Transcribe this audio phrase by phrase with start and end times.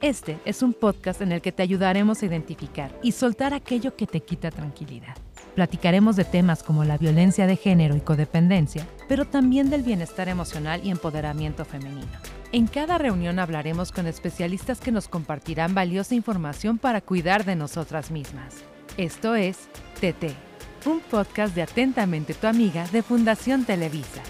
[0.00, 4.06] Este es un podcast en el que te ayudaremos a identificar y soltar aquello que
[4.06, 5.16] te quita tranquilidad.
[5.56, 10.82] Platicaremos de temas como la violencia de género y codependencia, pero también del bienestar emocional
[10.84, 12.06] y empoderamiento femenino.
[12.52, 18.12] En cada reunión hablaremos con especialistas que nos compartirán valiosa información para cuidar de nosotras
[18.12, 18.54] mismas.
[18.96, 19.68] Esto es
[20.00, 20.32] TT,
[20.86, 24.22] un podcast de Atentamente tu amiga de Fundación Televisa.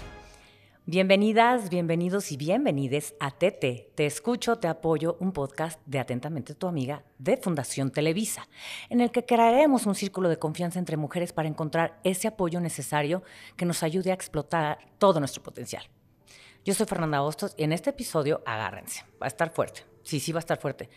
[0.91, 3.93] Bienvenidas, bienvenidos y bienvenides a TT.
[3.93, 8.49] Te escucho, te apoyo, un podcast de Atentamente tu amiga de Fundación Televisa,
[8.89, 13.21] en el que crearemos un círculo de confianza entre mujeres para encontrar ese apoyo necesario
[13.55, 15.83] que nos ayude a explotar todo nuestro potencial.
[16.65, 19.85] Yo soy Fernanda Hostos y en este episodio agárrense, va a estar fuerte.
[20.01, 20.89] Sí, sí va a estar fuerte.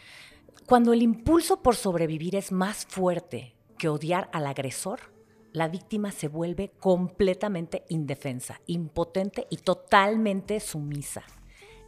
[0.65, 5.12] Cuando el impulso por sobrevivir es más fuerte que odiar al agresor,
[5.53, 11.23] la víctima se vuelve completamente indefensa, impotente y totalmente sumisa.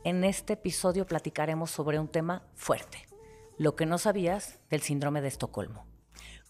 [0.04, 3.06] En este episodio platicaremos sobre un tema fuerte,
[3.56, 5.86] lo que no sabías del síndrome de Estocolmo.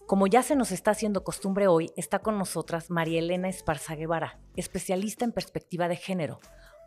[0.05, 4.39] Como ya se nos está haciendo costumbre hoy, está con nosotras María Elena Esparza Guevara,
[4.55, 6.39] especialista en perspectiva de género,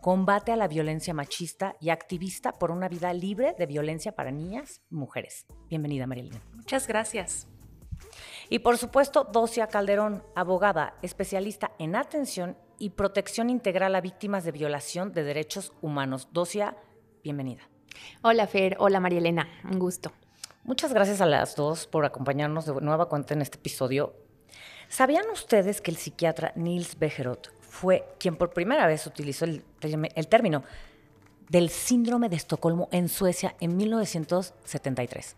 [0.03, 4.83] combate a la violencia machista y activista por una vida libre de violencia para niñas
[4.91, 5.47] y mujeres.
[5.69, 6.43] Bienvenida, María Elena.
[6.55, 7.49] Muchas gracias.
[8.51, 14.53] Y por supuesto, Docia Calderón, abogada, especialista en atención y protección integral a víctimas de
[14.53, 16.29] violación de derechos humanos.
[16.33, 16.77] Docia,
[17.23, 17.69] bienvenida.
[18.23, 20.13] Hola Fer, hola María Elena, un gusto.
[20.65, 24.15] Muchas gracias a las dos por acompañarnos de nueva cuenta en este episodio.
[24.89, 30.29] ¿Sabían ustedes que el psiquiatra Niels Bejerot fue quien por primera vez utilizó el, el
[30.29, 30.63] término
[31.51, 35.37] del síndrome de Estocolmo en Suecia en 1973?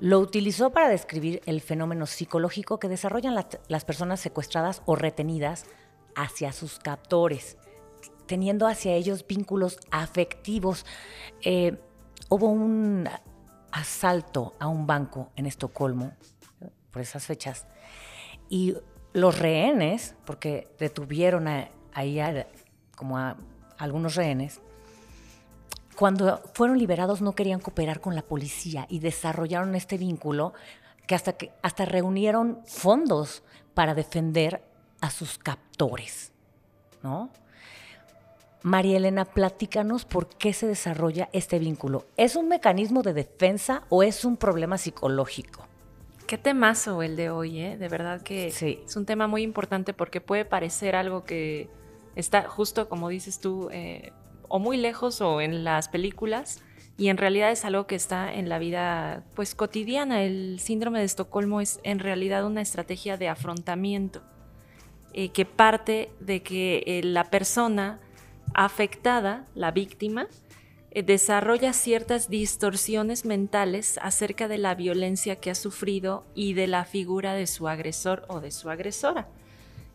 [0.00, 3.34] Lo utilizó para describir el fenómeno psicológico que desarrollan
[3.68, 5.66] las personas secuestradas o retenidas
[6.16, 7.58] hacia sus captores,
[8.26, 10.86] teniendo hacia ellos vínculos afectivos.
[11.42, 11.78] Eh,
[12.30, 13.10] hubo un
[13.72, 16.12] asalto a un banco en Estocolmo
[16.90, 17.66] por esas fechas
[18.48, 18.74] y
[19.12, 21.46] los rehenes, porque detuvieron
[21.92, 22.20] ahí
[22.96, 23.36] como a
[23.76, 24.62] algunos rehenes,
[26.00, 30.54] cuando fueron liberados no querían cooperar con la policía y desarrollaron este vínculo
[31.06, 33.42] que hasta, que, hasta reunieron fondos
[33.74, 34.62] para defender
[35.02, 36.32] a sus captores,
[37.02, 37.28] ¿no?
[38.62, 42.06] María Elena, platícanos por qué se desarrolla este vínculo.
[42.16, 45.66] ¿Es un mecanismo de defensa o es un problema psicológico?
[46.26, 47.76] Qué temazo el de hoy, ¿eh?
[47.76, 51.68] De verdad que es un tema muy importante porque puede parecer algo que
[52.16, 54.12] está justo, como dices tú, eh,
[54.50, 56.60] o muy lejos o en las películas
[56.98, 60.22] y en realidad es algo que está en la vida pues cotidiana.
[60.22, 64.20] El síndrome de Estocolmo es en realidad una estrategia de afrontamiento
[65.14, 68.00] eh, que parte de que eh, la persona
[68.52, 70.28] afectada, la víctima,
[70.90, 76.84] eh, desarrolla ciertas distorsiones mentales acerca de la violencia que ha sufrido y de la
[76.84, 79.28] figura de su agresor o de su agresora.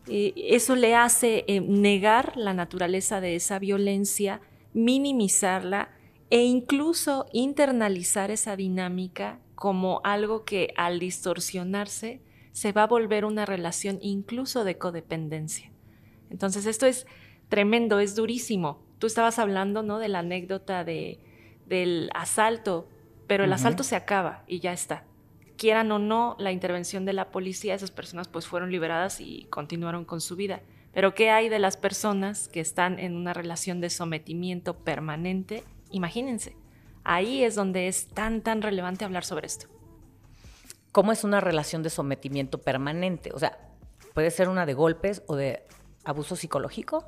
[0.08, 4.40] Eh, eso le hace eh, negar la naturaleza de esa violencia,
[4.72, 5.90] minimizarla
[6.30, 12.20] e incluso internalizar esa dinámica como algo que al distorsionarse
[12.52, 15.70] se va a volver una relación incluso de codependencia.
[16.30, 17.06] Entonces esto es
[17.48, 18.82] tremendo, es durísimo.
[18.98, 19.98] Tú estabas hablando ¿no?
[19.98, 21.20] de la anécdota de,
[21.66, 22.88] del asalto,
[23.26, 25.05] pero el asalto se acaba y ya está
[25.56, 30.04] quieran o no la intervención de la policía, esas personas pues fueron liberadas y continuaron
[30.04, 30.60] con su vida.
[30.92, 35.62] Pero ¿qué hay de las personas que están en una relación de sometimiento permanente?
[35.90, 36.56] Imagínense,
[37.04, 39.66] ahí es donde es tan, tan relevante hablar sobre esto.
[40.92, 43.30] ¿Cómo es una relación de sometimiento permanente?
[43.34, 43.58] O sea,
[44.14, 45.64] puede ser una de golpes o de
[46.04, 47.04] abuso psicológico.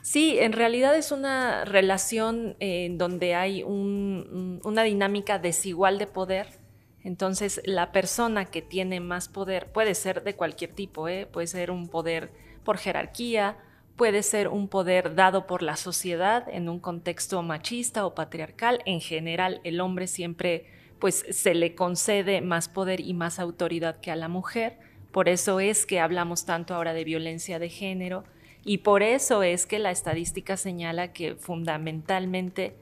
[0.00, 6.46] Sí, en realidad es una relación en donde hay una dinámica desigual de poder
[7.08, 11.24] entonces, la persona que tiene más poder puede ser de cualquier tipo, ¿eh?
[11.24, 12.30] puede ser un poder
[12.64, 13.56] por jerarquía,
[13.96, 18.82] puede ser un poder dado por la sociedad en un contexto machista o patriarcal.
[18.84, 20.66] En general, el hombre siempre
[20.98, 24.76] pues se le concede más poder y más autoridad que a la mujer.
[25.10, 28.24] Por eso es que hablamos tanto ahora de violencia de género
[28.66, 32.76] y por eso es que la estadística señala que fundamentalmente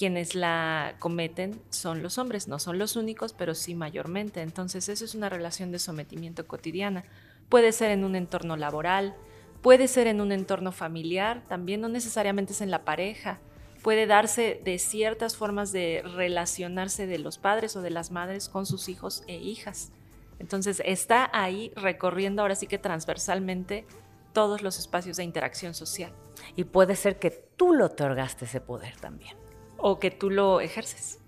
[0.00, 4.40] quienes la cometen son los hombres, no son los únicos, pero sí mayormente.
[4.40, 7.04] Entonces eso es una relación de sometimiento cotidiana.
[7.50, 9.14] Puede ser en un entorno laboral,
[9.60, 13.40] puede ser en un entorno familiar, también no necesariamente es en la pareja.
[13.82, 18.64] Puede darse de ciertas formas de relacionarse de los padres o de las madres con
[18.64, 19.92] sus hijos e hijas.
[20.38, 23.84] Entonces está ahí recorriendo ahora sí que transversalmente
[24.32, 26.14] todos los espacios de interacción social.
[26.56, 29.39] Y puede ser que tú lo otorgaste ese poder también
[29.82, 31.18] o que tú lo ejerces.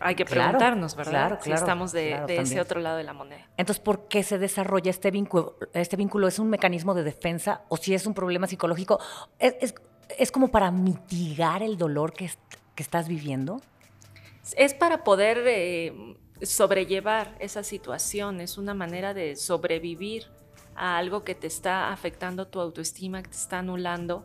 [0.00, 1.12] hay que preguntarnos, ¿verdad?
[1.12, 3.46] Claro, si estamos de, ese otro lado de la moneda.
[3.56, 5.56] Entonces, ¿por qué se desarrolla este vínculo?
[5.72, 8.98] ¿Este vínculo es un mecanismo de defensa o si es un problema psicológico?
[9.38, 12.30] ¿Es, como para mitigar el dolor que,
[12.74, 13.60] que estás viviendo?
[14.56, 20.26] Es para poder eh, sobrellevar esa situación, es una manera de sobrevivir
[20.76, 24.24] a algo que te está afectando tu autoestima, que te está anulando.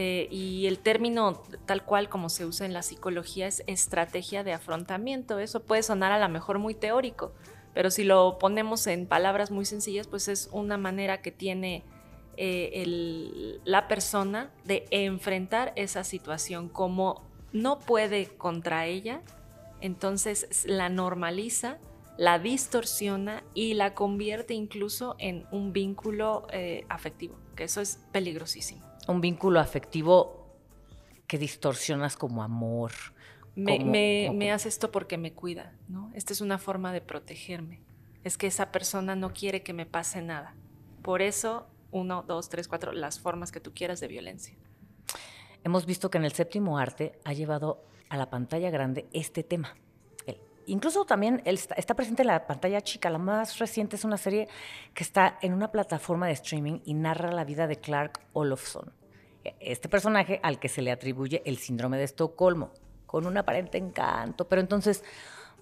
[0.00, 4.52] Eh, y el término tal cual como se usa en la psicología es estrategia de
[4.52, 5.40] afrontamiento.
[5.40, 7.32] Eso puede sonar a lo mejor muy teórico,
[7.74, 11.82] pero si lo ponemos en palabras muy sencillas, pues es una manera que tiene
[12.36, 19.20] eh, la persona de enfrentar esa situación como no puede contra ella,
[19.80, 21.78] entonces la normaliza,
[22.16, 28.87] la distorsiona y la convierte incluso en un vínculo eh, afectivo, que eso es peligrosísimo.
[29.08, 30.46] Un vínculo afectivo
[31.26, 32.92] que distorsionas como amor.
[33.56, 36.12] Me, me, me, hace esto porque me cuida, ¿no?
[36.14, 37.80] Esta es una forma de protegerme.
[38.22, 40.54] Es que esa persona no quiere que me pase nada.
[41.02, 44.54] Por eso, uno, dos, tres, cuatro, las formas que tú quieras de violencia.
[45.64, 49.74] Hemos visto que en el séptimo arte ha llevado a la pantalla grande este tema.
[50.66, 53.10] incluso también está, presente en la pantalla chica.
[53.10, 54.48] La más reciente es una serie
[54.94, 58.97] que está en una plataforma de streaming y narra la vida de Clark Olofsson.
[59.60, 62.72] Este personaje al que se le atribuye el síndrome de Estocolmo,
[63.06, 64.48] con un aparente encanto.
[64.48, 65.02] Pero entonces,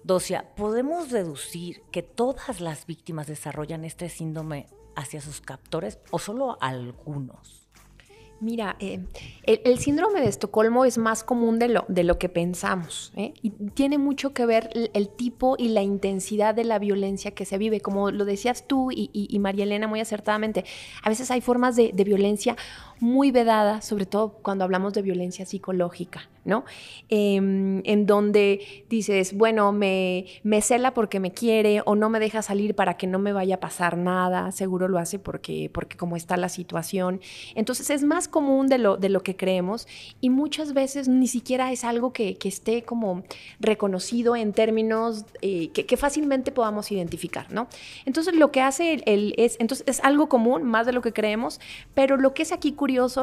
[0.03, 6.57] Docia, ¿podemos deducir que todas las víctimas desarrollan este síndrome hacia sus captores o solo
[6.61, 7.67] algunos?
[8.39, 8.99] Mira, eh,
[9.43, 13.33] el, síndrome de Estocolmo es más común de lo, de lo que pensamos ¿eh?
[13.41, 17.57] y tiene mucho que ver el, tipo y la intensidad de la violencia que se
[17.57, 17.81] vive.
[17.81, 20.65] Como lo decías tú y, María Elena muy acertadamente,
[21.01, 22.55] a veces hay formas de violencia
[22.99, 26.63] muy vedada, sobre todo cuando hablamos de violencia psicológica, ¿no?
[27.09, 30.25] Em, en donde dices, bueno, me,
[30.61, 33.59] cela porque me quiere o no me deja salir para que no me vaya a
[33.59, 37.21] pasar nada, seguro lo hace porque, porque como está la situación.
[37.55, 39.87] Entonces es más común de lo, de lo que creemos
[40.21, 43.23] y muchas veces ni siquiera es algo que, esté como
[43.59, 47.67] reconocido en términos eh, que, fácilmente podamos identificar, ¿no?
[48.05, 51.59] Entonces lo que hace el, es, entonces es algo común, más de lo que creemos,
[51.93, 52.71] pero lo que es aquí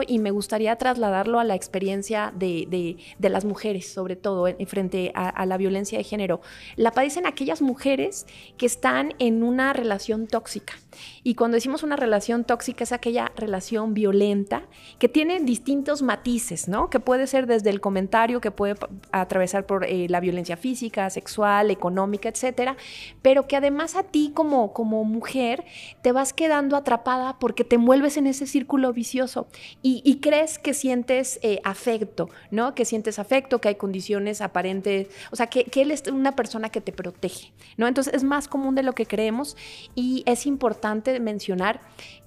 [0.06, 5.46] y me gustaría trasladarlo a la experiencia de, las mujeres, sobre todo en, frente a,
[5.46, 6.40] la violencia de género.
[6.76, 8.26] La padecen aquellas mujeres
[8.58, 10.74] que están en una relación tóxica.
[11.22, 14.62] Y cuando decimos una relación tóxica es aquella relación violenta
[14.98, 16.90] que tiene distintos matices, ¿no?
[16.90, 18.74] Que puede ser desde el comentario, que puede
[19.12, 22.76] atravesar por eh, la violencia física, sexual, económica, etcétera,
[23.22, 25.64] pero que además a ti como, como mujer
[26.02, 29.48] te vas quedando atrapada porque te envuelves en ese círculo vicioso
[29.82, 32.74] y, crees que sientes eh, afecto, ¿no?
[32.74, 36.80] Que sientes afecto, que hay condiciones aparentes, o sea, que, él es una persona que
[36.80, 37.86] te protege, ¿no?
[37.86, 39.56] Entonces es más común de lo que creemos
[39.94, 41.80] y es importante mencionar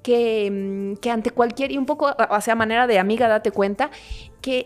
[0.03, 3.89] que, mm, que, ante cualquier, y un poco, o sea, manera de amiga, date cuenta,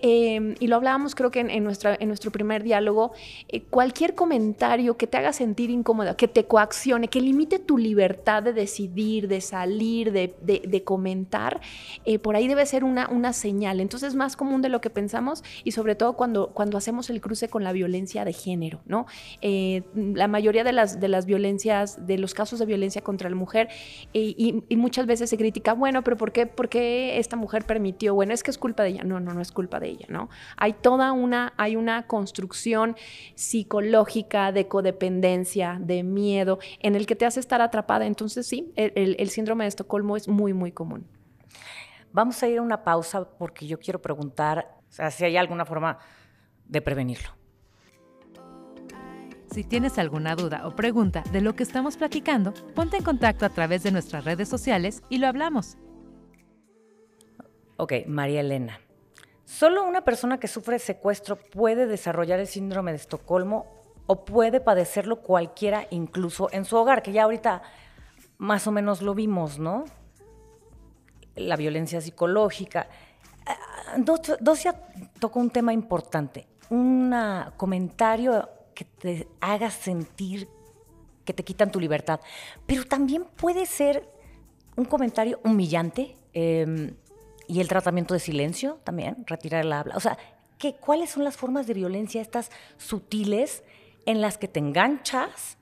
[0.01, 3.11] em, y lo hablábamos creo que en, nuestra, en nuestro primer diálogo,
[3.47, 8.43] eh, cualquier comentario que te haga sentir incómoda, que te coaccione, que limite tu libertad
[8.43, 11.61] de decidir, de salir, de, de, comentar,
[12.05, 13.79] eh, por ahí debe ser una, una señal.
[13.79, 17.21] Entonces es más común de lo que pensamos y sobre todo cuando, cuando hacemos el
[17.21, 19.05] cruce con la violencia de género, ¿no?
[19.41, 23.35] Eh, la mayoría de las, de las violencias, de los casos de violencia contra la
[23.35, 23.69] mujer,
[24.13, 28.15] y, y, muchas veces se critica, bueno, pero ¿por qué, ¿por qué esta mujer permitió?
[28.15, 29.03] Bueno, es que es culpa de ella.
[29.03, 30.29] No, no, no es culpa culpa de ella, ¿no?
[30.57, 32.95] Hay toda una, hay una construcción
[33.35, 38.05] psicológica de codependencia, de miedo, en el que te hace estar atrapada.
[38.05, 41.07] Entonces sí, el, síndrome de Estocolmo es muy, muy común.
[42.11, 45.97] Vamos a ir a una pausa porque yo quiero preguntar si hay alguna forma
[46.65, 47.29] de prevenirlo.
[49.51, 53.49] Si tienes alguna duda o pregunta de lo que estamos platicando, ponte en contacto a
[53.49, 55.77] través de nuestras redes sociales y lo hablamos.
[57.77, 58.79] Ok, María Elena,
[59.51, 63.65] Solo una persona que sufre secuestro puede desarrollar el síndrome de Estocolmo
[64.07, 67.61] o puede padecerlo cualquiera, incluso en su hogar, que ya ahorita
[68.37, 69.83] más o menos lo vimos, ¿no?
[71.35, 72.87] La violencia psicológica.
[73.45, 73.97] Ah,
[74.39, 74.73] Dosia
[75.19, 77.13] tocó un tema importante, un
[77.57, 80.47] comentario que te haga sentir
[81.25, 82.21] que te quitan tu libertad,
[82.65, 84.09] pero también puede ser
[84.77, 86.15] un comentario humillante.
[86.31, 86.95] Em,
[87.51, 89.97] y el tratamiento de silencio también, retirar el habla.
[89.97, 90.17] O sea,
[90.57, 93.63] ¿qué, ¿cuáles son las formas de violencia estas sutiles
[94.05, 95.57] en las que te enganchas?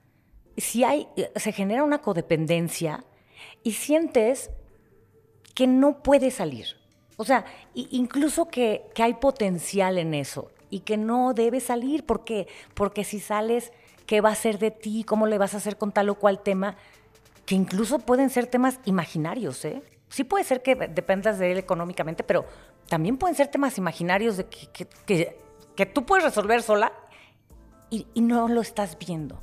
[0.55, 3.03] Si hay, se genera una codependencia
[3.63, 4.51] y sientes
[5.55, 6.67] que no puedes salir.
[7.17, 7.43] O sea,
[7.73, 10.51] incluso que, que hay potencial en eso.
[10.69, 12.05] y que no debes salir.
[12.05, 12.47] ¿Por qué?
[12.73, 13.71] Porque si sales,
[14.05, 15.03] ¿qué va a ser de ti?
[15.03, 16.77] ¿Cómo le vas a hacer con tal o cual tema?
[17.45, 19.81] Que incluso pueden ser temas imaginarios, ¿eh?
[20.09, 22.45] Sí puede ser que dependas de él económicamente, pero
[22.87, 24.87] también pueden ser temas imaginarios de que,
[25.75, 26.91] que, tú puedes resolver sola
[27.89, 29.41] y, no lo estás viendo.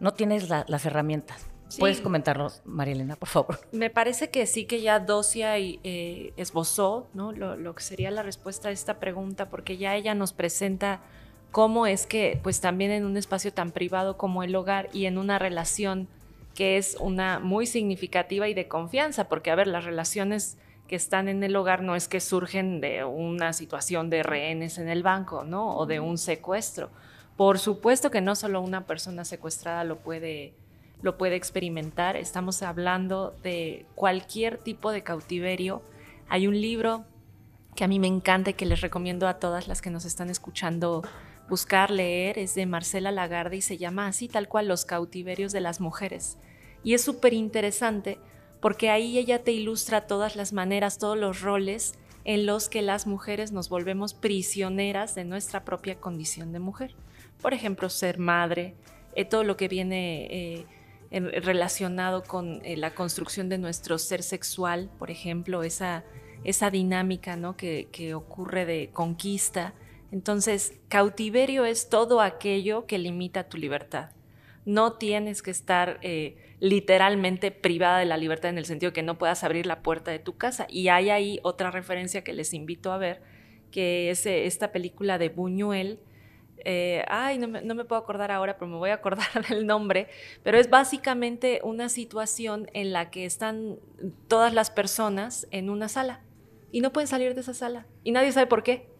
[0.00, 1.46] No tienes las herramientas.
[1.78, 3.60] ¿Puedes comentarnos, María Elena, por favor?
[3.72, 7.32] Me parece que sí que ya Docia eh, esbozó ¿no?
[7.32, 11.00] Lo, que sería la respuesta a esta pregunta, porque ya ella nos presenta
[11.50, 15.18] cómo es que, pues también en un espacio tan privado como el hogar y en
[15.18, 16.08] una relación
[16.58, 21.28] que es una muy significativa y de confianza, porque a ver, las relaciones que están
[21.28, 25.44] en el hogar no es que surgen de una situación de rehenes en el banco,
[25.44, 25.76] ¿no?
[25.76, 26.90] O de un secuestro.
[27.36, 30.52] Por supuesto que no solo una persona secuestrada lo puede
[31.00, 32.16] lo puede experimentar.
[32.16, 35.80] Estamos hablando de cualquier tipo de cautiverio.
[36.28, 37.04] Hay un libro
[37.76, 40.28] que a mí me encanta y que les recomiendo a todas las que nos están
[40.28, 41.04] escuchando
[41.48, 42.36] buscar leer.
[42.36, 46.36] Es de Marcela Lagarde y se llama así tal cual Los cautiverios de las mujeres.
[46.82, 48.18] Y es súper interesante
[48.60, 51.94] porque ahí ella te ilustra todas las maneras, todos los roles
[52.24, 56.94] en los que las mujeres nos volvemos prisioneras de nuestra propia condición de mujer.
[57.40, 58.74] Por ejemplo, ser madre,
[59.14, 60.66] eh, todo lo que viene eh,
[61.10, 66.04] relacionado con eh, la construcción de nuestro ser sexual, por ejemplo, esa,
[66.44, 67.56] esa dinámica ¿no?
[67.56, 69.72] que, ocurre de conquista.
[70.12, 74.10] Entonces, cautiverio es todo aquello que limita tu libertad.
[74.68, 79.16] No tienes que estar eh, literalmente privada de la libertad en el sentido que no
[79.16, 80.66] puedas abrir la puerta de tu casa.
[80.68, 83.22] Y hay ahí otra referencia que les invito a ver,
[83.70, 86.00] que es eh, esta película de Buñuel,
[86.64, 90.08] eh, ay, no me, puedo acordar ahora, pero me voy a acordar del nombre,
[90.42, 93.78] pero es básicamente una situación en la que están
[94.26, 96.20] todas las personas en una sala
[96.72, 98.90] y no pueden salir de esa sala y nadie sabe por qué.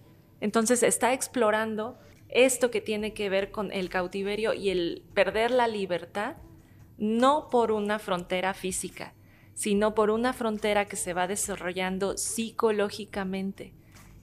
[0.40, 1.98] Entonces está explorando
[2.28, 6.36] esto que tiene que ver con el cautiverio y el perder la libertad,
[6.98, 9.14] no por una frontera física,
[9.54, 13.72] sino por una frontera que se va desarrollando psicológicamente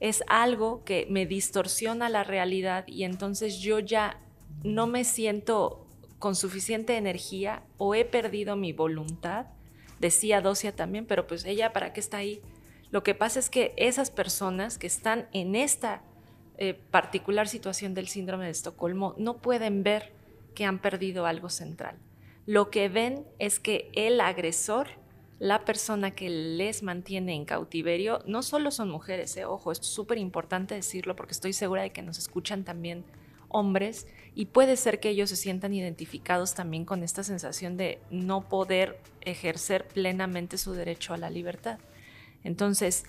[0.00, 4.20] es algo que me distorsiona la realidad y entonces yo ya
[4.62, 5.86] no me siento
[6.18, 9.46] con suficiente energía o he perdido mi voluntad.
[9.98, 12.42] Decía Docia también, pero pues ella para qué está ahí.
[12.90, 16.02] Lo que pasa es que esas personas que están en esta
[16.58, 20.12] eh, particular situación del síndrome de Estocolmo no pueden ver
[20.54, 21.96] que han perdido algo central.
[22.46, 24.88] Lo que ven es que el agresor
[25.38, 30.18] la persona que les mantiene en cautiverio no solo son mujeres, eh, ojo, es súper
[30.18, 33.04] importante decirlo porque estoy segura de que nos escuchan también
[33.48, 38.48] hombres y puede ser que ellos se sientan identificados también con esta sensación de no
[38.48, 41.78] poder ejercer plenamente su derecho a la libertad.
[42.42, 43.04] Entonces,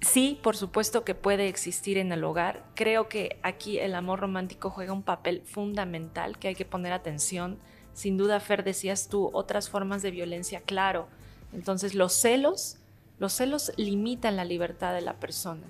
[0.00, 2.64] sí, por supuesto que puede existir en el hogar.
[2.74, 7.58] Creo que aquí el amor romántico juega un papel fundamental que hay que poner atención.
[7.92, 11.08] Sin duda, Fer, decías tú, otras formas de violencia, claro
[11.52, 12.78] entonces los celos,
[13.18, 15.66] los celos limitan la libertad de la persona.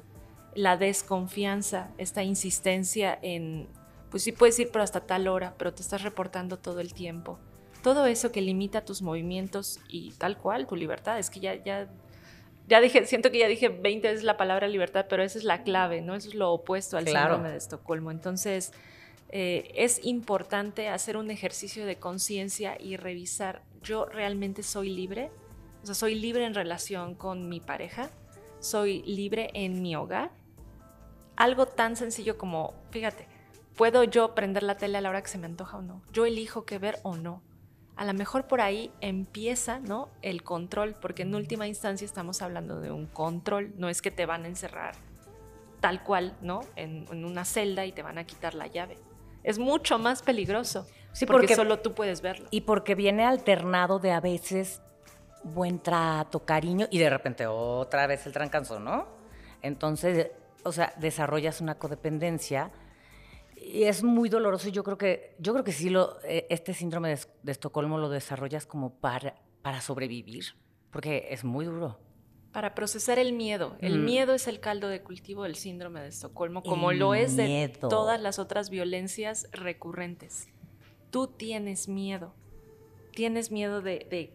[0.55, 3.69] La desconfianza, esta insistencia en,
[4.11, 7.39] pues sí puedes ir pero hasta tal hora, pero te estás reportando todo el tiempo.
[7.83, 11.19] Todo eso que limita tus movimientos y tal cual tu libertad.
[11.19, 11.89] Es que ya, ya,
[12.69, 15.63] ya dije, siento que ya dije 20 veces la palabra libertad, pero esa es la
[15.63, 16.15] clave, ¿no?
[16.15, 18.11] Eso es lo opuesto al síndrome de Estocolmo.
[18.11, 18.73] Entonces,
[19.29, 25.31] eh, es importante hacer un ejercicio de conciencia y revisar, ¿yo realmente soy libre?
[25.83, 28.11] O sea, soy libre en relación con mi pareja,
[28.59, 30.31] soy libre en mi hogar.
[31.37, 33.29] Algo tan sencillo como, fíjate,
[33.77, 36.03] ¿puedo yo prender la tele a la hora que se me antoja o no?
[36.13, 37.43] Yo elijo qué ver o no.
[37.97, 40.11] A lo mejor por ahí empieza, ¿no?
[40.21, 44.27] El control, porque en última instancia estamos hablando de un control, no es que te
[44.27, 44.95] van a encerrar
[45.81, 46.61] tal cual, ¿no?
[46.75, 48.99] En, una celda y te van a quitar la llave.
[49.43, 50.87] Es mucho más peligroso.
[51.13, 52.49] Sí, porque, porque solo tú puedes verlo.
[52.51, 54.83] Y porque viene alternado de a veces
[55.45, 59.07] buen trato, cariño, y de repente otra vez el trancanzo, ¿no?
[59.63, 60.33] Entonces,
[60.65, 62.71] o sea, desarrollas una codependencia
[63.57, 64.69] y es muy doloroso.
[64.69, 68.67] Yo creo que, yo creo que sí lo, eh, este síndrome de, Estocolmo lo desarrollas
[68.67, 70.45] como para, para sobrevivir,
[70.91, 71.99] porque es muy duro.
[72.53, 73.77] Para procesar el miedo.
[73.81, 74.05] El mm.
[74.05, 78.21] miedo es el caldo de cultivo del síndrome de Estocolmo, como lo es de todas
[78.21, 80.49] las otras violencias recurrentes.
[81.11, 82.35] Tú tienes miedo.
[83.13, 84.35] Tienes miedo de, de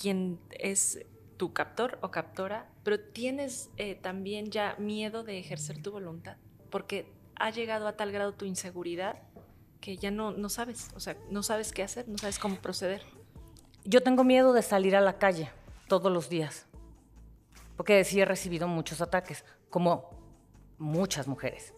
[0.00, 1.04] quien es
[1.36, 6.36] tu captor o captora, pero tienes eh, también ya miedo de ejercer tu voluntad,
[6.70, 7.06] porque
[7.42, 9.16] ha llegado a tal grado tu inseguridad
[9.80, 13.02] que ya no, no sabes, o sea, no sabes qué hacer, no sabes cómo proceder.
[13.84, 15.50] Yo tengo miedo de salir a la calle
[15.88, 16.66] todos los días,
[17.76, 20.08] porque sí he recibido muchos ataques, como
[20.78, 21.74] muchas mujeres.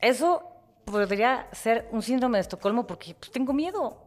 [0.00, 0.48] eso
[0.84, 4.02] podría ser un síndrome de Estocolmo porque pues, tengo miedo.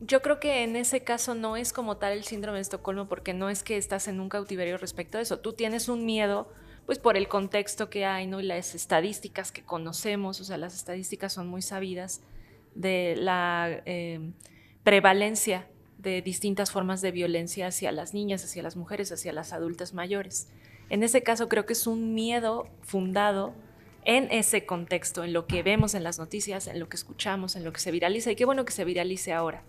[0.00, 3.32] Yo creo que en ese caso no es como tal el síndrome de Estocolmo porque
[3.32, 5.38] no es que estás en un cautiverio respecto a eso.
[5.38, 6.48] Tú tienes un miedo
[6.86, 8.40] pues por el contexto que hay, ¿no?
[8.40, 12.22] Y las estadísticas que conocemos, o sea, las estadísticas son muy sabidas
[12.74, 14.32] de la eh,
[14.84, 15.66] prevalencia
[15.98, 20.48] de distintas formas de violencia hacia las niñas, hacia las mujeres, hacia las adultas mayores.
[20.88, 23.54] En ese caso creo que es un miedo fundado
[24.04, 27.64] en ese contexto, en lo que vemos en las noticias, en lo que escuchamos, en
[27.64, 29.64] lo que se viraliza, y qué bueno que se viralice ahora.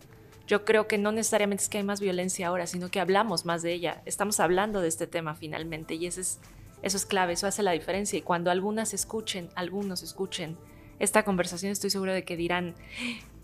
[0.46, 3.64] Yo creo que no necesariamente es que hay más violencia ahora, sino que hablamos más
[3.64, 4.02] de ella.
[4.06, 6.40] Estamos hablando de este tema finalmente y eso es,
[6.81, 8.17] eso es clave, eso hace la diferencia.
[8.17, 10.57] Y cuando algunas escuchen, algunos escuchen
[11.00, 12.75] esta conversación, estoy seguro de que dirán,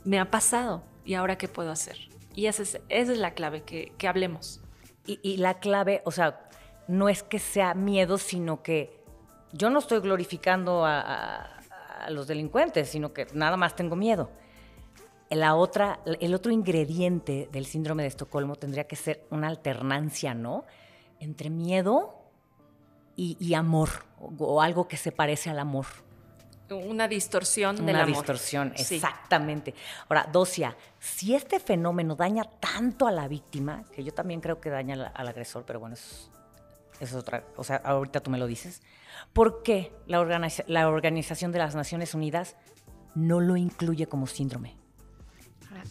[0.04, 1.98] me ha pasado y ahora qué puedo hacer.
[2.36, 4.62] Y esa es, esa es la clave, que, hablemos.
[5.06, 6.50] Y, la clave, o sea,
[6.88, 9.04] no es que sea miedo, sino que
[9.52, 14.32] yo no estoy glorificando a, a, a los delincuentes, sino que nada más tengo miedo.
[15.30, 20.66] La otra, el otro ingrediente del síndrome de Estocolmo tendría que ser una alternancia, ¿no?
[21.20, 22.23] Entre miedo
[23.16, 23.90] y, y amor,
[24.20, 25.86] o, o, algo que se parece al amor.
[26.70, 28.08] Una distorsión Una del amor.
[28.08, 28.96] distorsión, sí.
[28.96, 29.76] exactamente.
[30.10, 34.70] Ahora, Docia, si este fenómeno daña tanto a la víctima, que yo también creo que
[34.70, 36.32] daña al, al agresor, pero bueno, eso
[37.00, 38.82] es, es, otra, o sea, ahorita tú me lo dices,
[39.34, 42.56] ¿por qué la, organiza, la Organización de las Naciones Unidas
[43.14, 44.76] no lo incluye como síndrome?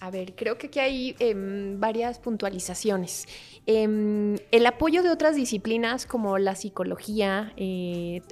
[0.01, 1.35] A ver, creo que aquí hay eh,
[1.79, 3.27] varias puntualizaciones.
[3.67, 8.23] Eh, el apoyo de otras disciplinas como la psicología eh,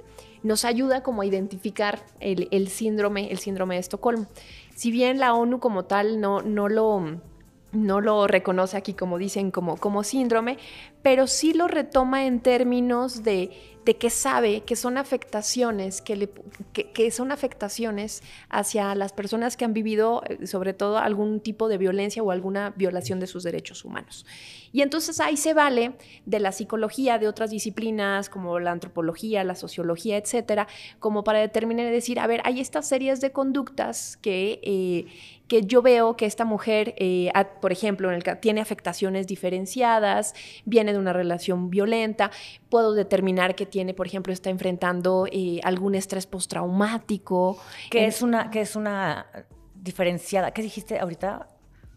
[0.43, 4.27] nos ayuda como a identificar el, síndrome, el síndrome de Estocolmo.
[4.75, 7.21] Si bien la ONU como tal no, lo
[7.71, 10.57] no lo reconoce aquí como dicen como síndrome,
[11.01, 13.51] pero sí lo retoma en términos de,
[13.85, 16.29] de que sabe que son afectaciones, que, le,
[16.73, 22.21] que, son afectaciones hacia las personas que han vivido sobre todo algún tipo de violencia
[22.21, 24.25] o alguna violación de sus derechos humanos.
[24.71, 25.93] Y entonces ahí se vale
[26.25, 30.67] de la psicología, de otras disciplinas como la antropología, la sociología, etcétera,
[30.99, 35.07] como para determinar y decir, a ver, hay estas series de conductas que, eh,
[35.51, 40.33] que yo veo que esta mujer, eh, por ejemplo, en el que tiene afectaciones diferenciadas,
[40.63, 42.31] viene de una relación violenta,
[42.69, 47.61] puedo determinar que tiene, por ejemplo, está enfrentando eh, algún estrés postraumático.
[47.89, 49.25] Que es una, que es una
[49.75, 50.51] diferenciada.
[50.51, 51.49] ¿Qué dijiste ahorita?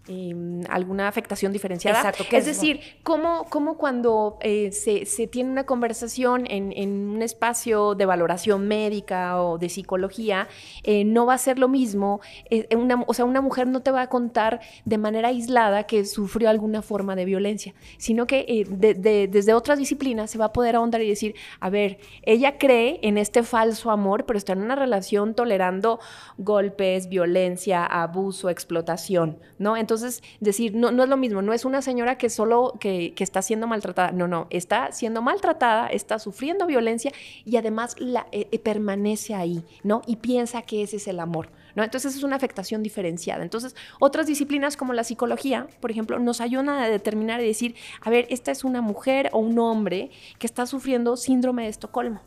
[0.06, 0.34] Eh,
[0.68, 1.96] alguna afectación diferenciada.
[1.96, 2.24] Exacto.
[2.30, 7.94] es, decir, cómo, cómo cuando eh, se, se, tiene una conversación en, en, un espacio
[7.94, 10.46] de valoración médica o de psicología,
[10.82, 12.20] eh, no va a ser lo mismo.
[12.50, 16.04] Eh, una, o sea, una mujer no te va a contar de manera aislada que
[16.04, 20.52] sufrió alguna forma de violencia, sino que de, de, desde otras disciplinas se va a
[20.52, 24.60] poder ahondar y decir, a ver, ella cree en este falso amor, pero está en
[24.60, 25.98] una relación tolerando
[26.36, 29.78] golpes, violencia, abuso, explotación, ¿no?
[29.78, 33.14] Entonces, entonces, decir, no, no es lo mismo, no es una señora que solo que,
[33.14, 37.12] que, está siendo maltratada, no, no, está siendo maltratada, está sufriendo violencia
[37.44, 40.02] y además la, eh, permanece ahí, ¿no?
[40.06, 41.48] Y piensa que ese es el amor.
[41.76, 41.82] ¿No?
[41.82, 43.42] Entonces es una afectación diferenciada.
[43.42, 48.10] Entonces, otras disciplinas como la psicología, por ejemplo, nos ayudan a determinar y decir, a
[48.10, 52.20] ver, esta es una mujer o un hombre que está sufriendo síndrome de Estocolmo.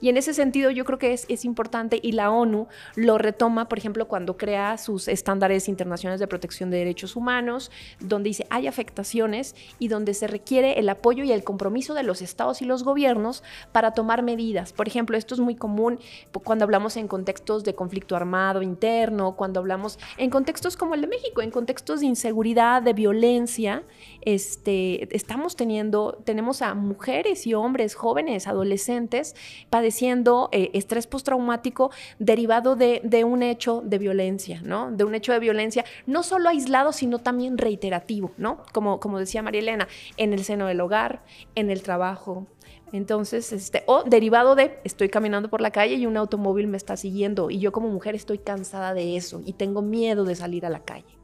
[0.00, 3.68] Y en ese sentido yo creo que es, es, importante y la ONU lo retoma,
[3.68, 8.66] por ejemplo, cuando crea sus estándares internacionales de protección de derechos humanos, donde dice hay
[8.66, 12.84] afectaciones y donde se requiere el apoyo y el compromiso de los estados y los
[12.84, 14.72] gobiernos para tomar medidas.
[14.72, 15.98] Por ejemplo, esto es muy común
[16.44, 21.06] cuando hablamos en contextos de conflicto armado interno, cuando hablamos en contextos como el de
[21.06, 23.82] México, en contextos de inseguridad, de violencia,
[24.22, 29.34] este, estamos teniendo, tenemos a mujeres y hombres, jóvenes, adolescentes,
[29.70, 34.90] padeciendo eh, estrés postraumático derivado de, de, un hecho de violencia, ¿no?
[34.90, 38.62] De un hecho de violencia no solo aislado, sino también reiterativo, ¿no?
[38.72, 41.22] Como, como decía María Elena, en el seno del hogar,
[41.54, 42.46] en el trabajo,
[42.94, 46.96] entonces, este, o derivado de, estoy caminando por la calle y un automóvil me está
[46.96, 50.70] siguiendo y yo como mujer estoy cansada de eso y tengo miedo de salir a
[50.70, 51.18] la calle.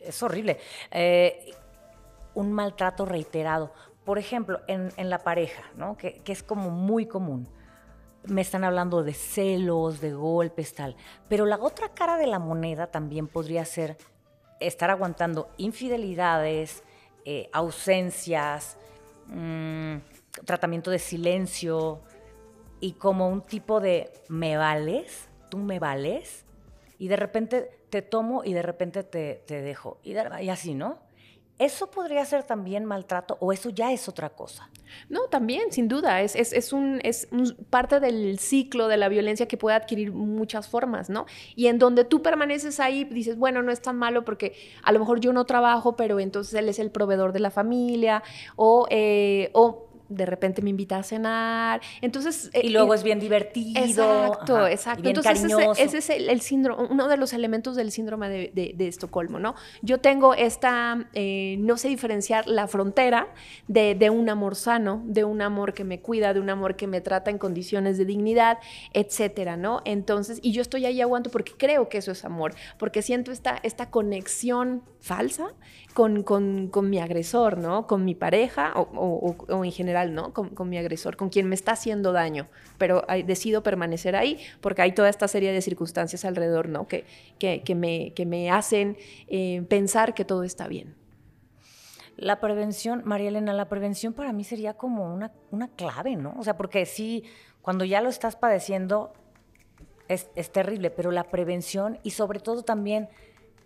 [0.00, 0.58] Es horrible.
[0.90, 1.54] Eh,
[2.34, 3.72] un maltrato reiterado.
[4.04, 5.96] Por ejemplo, en, la pareja, ¿no?
[5.96, 7.48] Que, es como muy común.
[8.24, 10.96] Me están hablando de celos, de golpes, tal.
[11.28, 13.96] Pero la otra cara de la moneda también podría ser
[14.60, 16.82] estar aguantando infidelidades,
[17.24, 18.76] eh, ausencias,
[19.26, 19.96] mmm,
[20.44, 22.00] tratamiento de silencio
[22.80, 26.44] y como un tipo de me vales, tú me vales,
[26.98, 29.98] y de repente te tomo y de repente te, te dejo.
[30.02, 30.98] Y, de, y así, ¿no?
[31.58, 34.68] ¿Eso podría ser también maltrato o eso ya es otra cosa?
[35.08, 36.20] No, también, sin duda.
[36.20, 37.28] Es, es, un, es
[37.70, 41.26] parte del ciclo de la violencia que puede adquirir muchas formas, ¿no?
[41.54, 44.98] Y en donde tú permaneces ahí, dices, bueno, no es tan malo porque a lo
[44.98, 48.22] mejor yo no trabajo, pero entonces él es el proveedor de la familia,
[48.56, 51.80] o, eh, o de repente me invita a cenar.
[52.00, 52.50] Entonces.
[52.62, 53.82] Y luego eh, es bien divertido.
[53.82, 55.08] Exacto, exacto.
[55.08, 55.44] Entonces,
[55.78, 59.54] ese, es el, síndrome, uno de los elementos del síndrome de, Estocolmo, ¿no?
[59.82, 61.08] Yo tengo esta.
[61.14, 63.28] Eh, no sé diferenciar la frontera
[63.68, 67.00] de, un amor sano, de un amor que me cuida, de un amor que me
[67.00, 68.58] trata en condiciones de dignidad,
[68.92, 69.80] etcétera, ¿no?
[69.84, 73.58] Entonces, y yo estoy ahí aguanto porque creo que eso es amor, porque siento esta,
[73.62, 75.52] esta conexión falsa
[75.94, 77.86] con, con, con mi agresor, ¿no?
[77.88, 80.32] Con mi pareja o, en general ¿no?
[80.32, 84.92] Con, mi agresor, con quien me está haciendo daño, pero decido permanecer ahí porque hay
[84.92, 86.86] toda esta serie de circunstancias alrededor, ¿no?
[86.86, 87.04] Que,
[87.38, 90.94] que, me, que me hacen eh, pensar que todo está bien.
[92.16, 96.34] La prevención, María Elena, la prevención para mí sería como una, una clave, ¿no?
[96.38, 97.24] O sea, porque sí,
[97.60, 99.12] cuando ya lo estás padeciendo
[100.08, 103.08] es, es terrible, pero la prevención y sobre todo también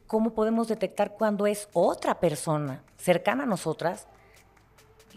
[0.07, 4.07] cómo podemos detectar cuando es otra persona cercana a nosotras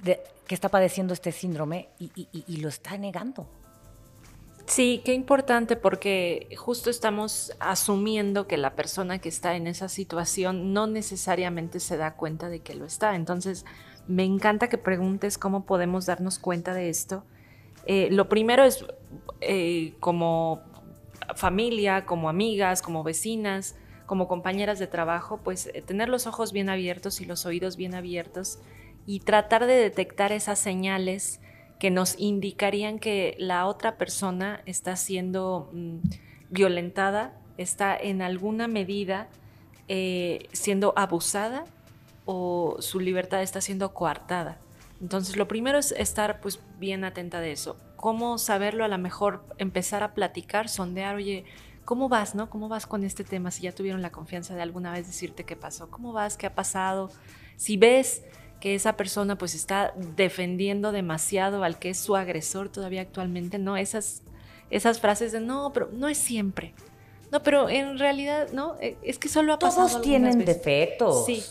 [0.03, 3.47] que está padeciendo este síndrome y, lo está negando.
[4.65, 10.73] Sí, qué importante porque justo estamos asumiendo que la persona que está en esa situación
[10.73, 13.15] no necesariamente se da cuenta de que lo está.
[13.15, 13.65] Entonces,
[14.07, 17.23] me encanta que preguntes cómo podemos darnos cuenta de esto.
[17.85, 18.85] Eh, lo primero es
[19.41, 20.61] eh, como
[21.35, 23.75] familia, como amigas, como vecinas,
[24.09, 27.93] como compañeras de trabajo, pues eh, tener los ojos bien abiertos y los oídos bien
[27.93, 28.57] abiertos
[29.05, 31.41] y tratar de detectar esas señales
[31.77, 35.97] que nos indicarían que la otra persona está siendo mm,
[36.49, 39.27] violentada, está en alguna medida
[39.87, 41.65] eh, siendo abusada
[42.25, 44.57] o su libertad está siendo coartada.
[45.01, 47.77] Entonces, lo primero es estar pues bien atenta de eso.
[47.95, 48.83] ¿Cómo saberlo?
[48.83, 51.45] A lo mejor empezar a platicar, sondear, oye,
[51.89, 52.51] ¿cómo vas, no?
[52.51, 53.49] ¿Cómo vas con este tema?
[53.49, 56.37] Si ya tuvieron la confianza de alguna vez decirte qué pasó, ¿cómo vas?
[56.37, 57.09] ¿Qué ha pasado?
[57.55, 58.21] Si ves
[58.61, 63.75] que esa persona pues está defendiendo demasiado al que es su agresor todavía actualmente, ¿no?
[63.75, 64.21] Esas,
[64.69, 66.75] esas frases de no, pero no es siempre.
[67.31, 68.75] No, pero en realidad, ¿no?
[68.79, 69.87] E, es que solo ha pasado.
[69.87, 71.25] Todos tienen defectos.
[71.25, 71.43] Sí.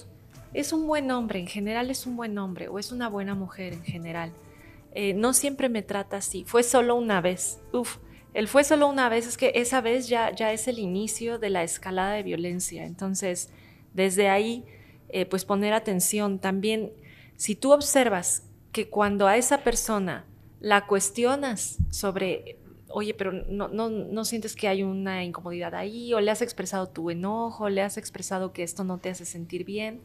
[0.54, 3.72] Es un buen hombre, en general es un buen hombre, o es una buena mujer
[3.72, 4.30] en general.
[4.92, 6.44] Eh, no siempre me trata así.
[6.44, 7.58] Fue solo una vez.
[7.72, 7.96] Uf,
[8.34, 11.50] él fue solo una vez, es que esa vez ya, ya es el inicio de
[11.50, 12.84] la escalada de violencia.
[12.84, 13.50] Entonces,
[13.94, 14.64] desde ahí
[15.10, 16.38] eh, pues poner atención.
[16.38, 16.92] También,
[17.36, 20.24] si tú observas que cuando a esa persona
[20.60, 26.20] la cuestionas sobre, oye, pero no, no, no sientes que hay una incomodidad ahí, o
[26.20, 30.00] le has expresado tu enojo, le has expresado que esto no te hace sentir bien,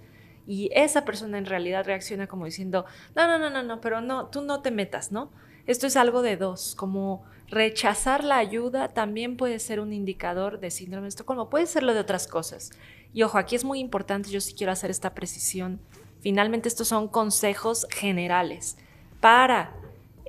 [0.48, 4.28] y esa persona en realidad reacciona como diciendo, no, no, no, no, no, pero no,
[4.28, 5.32] tú no te metas, ¿no?
[5.66, 10.72] Esto es algo de dos, como rechazar la ayuda también puede ser un indicador de
[10.72, 12.72] síndrome de Estocolmo, puede serlo de otras cosas.
[13.14, 15.80] Y ojo, aquí es muy importante, yo sí quiero hacer esta precisión.
[16.22, 18.78] Finalmente estos son consejos generales.
[19.20, 19.76] Para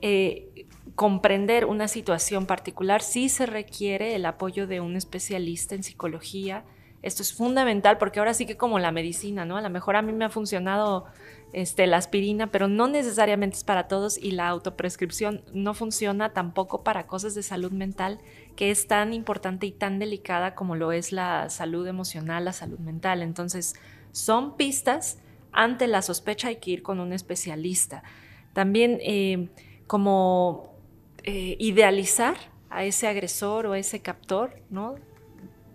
[0.03, 6.65] eh, comprender una situación particular sí se requiere el apoyo de un especialista en psicología.
[7.03, 9.57] Esto es fundamental porque ahora sí que como la medicina, ¿no?
[9.57, 11.07] A lo mejor a mí me ha funcionado
[11.55, 16.83] este, la aspirina, pero no necesariamente es para todos y la autoprescripción no funciona tampoco
[16.83, 18.19] para cosas de salud mental
[18.57, 22.81] que es tan importante y tan delicada como lo es la salud emocional, la salud
[22.81, 23.23] mental.
[23.23, 23.77] Entonces,
[24.11, 25.19] son pistas.
[25.53, 28.03] Ante la sospecha hay que ir con un especialista.
[28.53, 29.49] También eh,
[29.87, 30.75] como
[31.23, 32.37] eh, idealizar
[32.69, 34.97] a ese agresor o a ese captor, ¿no?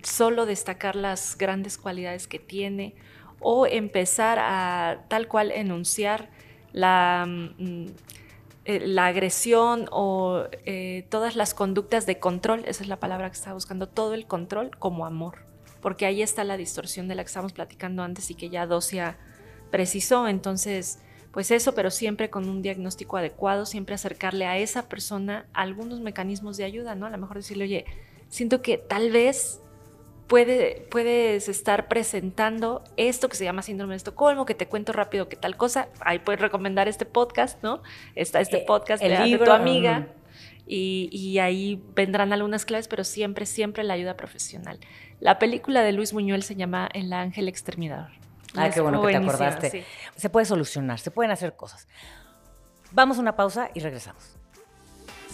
[0.03, 2.95] Solo destacar las grandes cualidades que tiene
[3.39, 6.29] o empezar a tal cual enunciar
[6.71, 7.85] la, mm,
[8.65, 13.35] eh, la agresión o eh, todas las conductas de control, esa es la palabra que
[13.35, 15.39] estaba buscando, todo el control como amor,
[15.81, 19.17] porque ahí está la distorsión de la que estábamos platicando antes y que ya Docia
[19.71, 20.99] precisó, entonces,
[21.31, 26.57] pues eso, pero siempre con un diagnóstico adecuado, siempre acercarle a esa persona algunos mecanismos
[26.57, 27.05] de ayuda, ¿no?
[27.05, 27.85] A lo mejor decirle, oye,
[28.29, 29.61] siento que tal vez
[30.29, 35.35] puedes estar presentando esto que se llama síndrome de Estocolmo, que te cuento rápido qué
[35.35, 35.89] tal cosa.
[36.01, 37.81] Ahí puedes recomendar este podcast, ¿no?
[38.15, 40.07] Está este eh, podcast de, tu amiga.
[40.71, 44.79] Y, ahí vendrán algunas claves, pero siempre, siempre la ayuda profesional.
[45.19, 48.11] La película de Luis Muñuel se llama El ángel exterminador.
[48.55, 49.85] Ah, qué bueno que te acordaste.
[50.15, 51.87] Se puede solucionar, se pueden hacer cosas.
[52.91, 54.38] Vamos a una pausa y regresamos.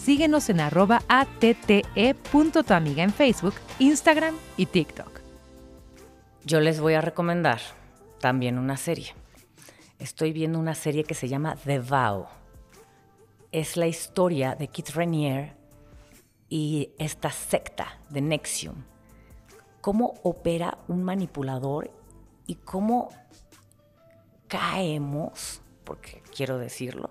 [0.06, 5.20] Síguenos en arroba amiga en Facebook, Instagram y TikTok.
[6.44, 7.58] Yo les voy a recomendar
[8.20, 9.16] también una serie.
[9.98, 12.26] estoy viendo una serie que se llama The Vow.
[13.50, 15.56] Es la historia de Kit Renier
[16.48, 18.84] y esta secta de Nexium.
[19.80, 21.90] Cómo opera un manipulador
[22.46, 23.08] y cómo
[24.46, 27.10] caemos, porque quiero decirlo,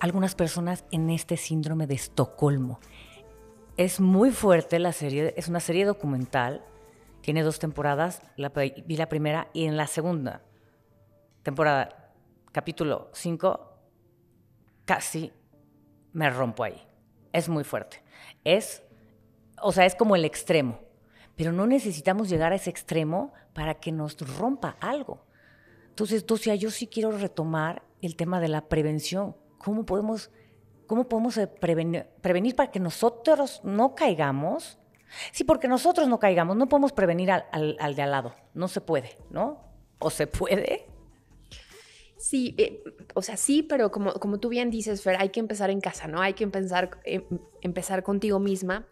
[0.00, 2.80] algunas personas en este síndrome de Estocolmo.
[3.76, 6.64] Es muy fuerte la serie, es una serie documental,
[7.20, 8.22] tiene dos temporadas,
[8.86, 10.42] vi la primera y en la segunda
[11.46, 12.12] temporada,
[12.50, 13.78] capítulo 5,
[14.84, 15.32] casi
[16.12, 16.82] me rompo ahí.
[17.32, 18.02] Es muy fuerte.
[18.42, 18.82] Es,
[19.62, 20.80] o sea, es como el extremo,
[21.36, 25.24] pero no necesitamos llegar a ese extremo para que nos rompa algo.
[25.90, 29.36] Entonces, entonces yo sí quiero retomar el tema de la prevención.
[29.66, 30.30] ¿Cómo podemos,
[30.86, 34.78] cómo podemos eh, prevenir, prevenir para que nosotros no caigamos?
[35.32, 38.36] Sí, porque nosotros no caigamos, no podemos prevenir al, al, al de al lado.
[38.54, 39.64] No se puede, ¿no?
[39.98, 40.86] ¿O se puede?
[42.16, 45.68] Sí, eh, o sea, sí, pero como, como tú bien dices, Fer, hay que empezar
[45.70, 46.20] en casa, ¿no?
[46.20, 47.24] Hay que empezar, em,
[47.60, 48.86] empezar contigo misma.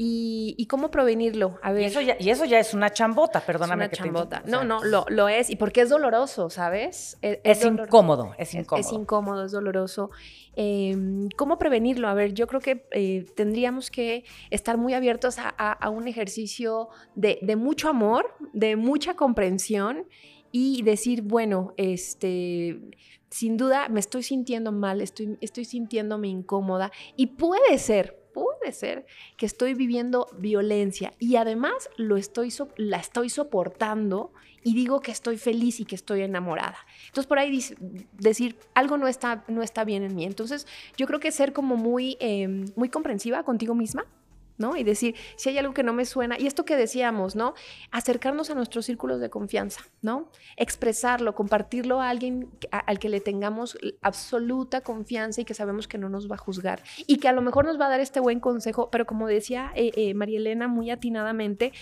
[0.00, 1.58] Y, cómo prevenirlo?
[1.62, 1.82] A ver.
[1.82, 3.86] Y eso, ya, y eso ya es una chambota, perdóname.
[3.86, 4.42] Es una chambota.
[4.46, 5.50] no, no, lo, lo, es.
[5.50, 7.18] Y porque es doloroso, ¿sabes?
[7.20, 8.80] Es, incómodo, es incómodo.
[8.80, 10.10] Es, incómodo, es doloroso.
[10.54, 12.08] Em, ¿Cómo prevenirlo?
[12.08, 16.88] A ver, yo creo que eh, tendríamos que estar muy abiertos a, a un ejercicio
[17.16, 20.06] de, de mucho amor, de mucha comprensión
[20.52, 22.80] y decir, bueno, este,
[23.30, 28.18] sin duda me estoy sintiendo mal, estoy, estoy sintiéndome incómoda y puede ser,
[28.58, 35.00] puede ser que estoy viviendo violencia y además lo estoy la estoy soportando y digo
[35.00, 36.76] que estoy feliz y que estoy enamorada.
[37.06, 37.60] Entonces por ahí
[38.12, 40.24] decir algo no está, no está bien en mí.
[40.24, 40.66] Entonces
[40.96, 44.06] yo creo que ser como muy, em, muy comprensiva contigo misma,
[44.58, 44.76] ¿no?
[44.76, 47.54] Y decir, si hay algo que no me suena, y esto que decíamos, ¿no?
[47.90, 50.30] Acercarnos a nuestros círculos de confianza, ¿no?
[50.56, 56.08] Expresarlo, compartirlo a alguien al que le tengamos absoluta confianza y que sabemos que no
[56.08, 58.40] nos va a juzgar y que a lo mejor nos va a dar este buen
[58.40, 61.72] consejo, pero como decía eh, eh, María Elena muy atinadamente,